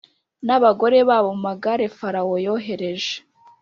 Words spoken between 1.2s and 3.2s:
mu magare Farawo yohereje